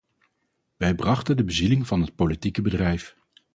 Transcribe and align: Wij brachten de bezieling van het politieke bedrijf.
Wij 0.77 0.95
brachten 0.95 1.37
de 1.37 1.43
bezieling 1.43 1.87
van 1.87 2.01
het 2.01 2.15
politieke 2.15 2.61
bedrijf. 2.61 3.15